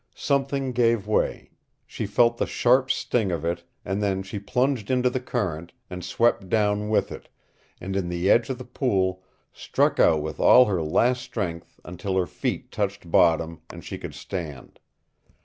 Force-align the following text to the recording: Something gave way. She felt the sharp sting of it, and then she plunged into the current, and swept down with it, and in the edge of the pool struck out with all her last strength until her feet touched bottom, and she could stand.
Something 0.15 0.71
gave 0.71 1.05
way. 1.05 1.51
She 1.85 2.07
felt 2.07 2.37
the 2.37 2.47
sharp 2.47 2.89
sting 2.89 3.31
of 3.31 3.45
it, 3.45 3.63
and 3.85 4.01
then 4.01 4.23
she 4.23 4.39
plunged 4.39 4.89
into 4.89 5.11
the 5.11 5.19
current, 5.19 5.73
and 5.91 6.03
swept 6.03 6.49
down 6.49 6.89
with 6.89 7.11
it, 7.11 7.29
and 7.79 7.95
in 7.95 8.09
the 8.09 8.27
edge 8.27 8.49
of 8.49 8.57
the 8.57 8.65
pool 8.65 9.21
struck 9.53 9.99
out 9.99 10.23
with 10.23 10.39
all 10.39 10.65
her 10.65 10.81
last 10.81 11.21
strength 11.21 11.79
until 11.85 12.17
her 12.17 12.25
feet 12.25 12.71
touched 12.71 13.11
bottom, 13.11 13.61
and 13.69 13.85
she 13.85 13.99
could 13.99 14.15
stand. 14.15 14.79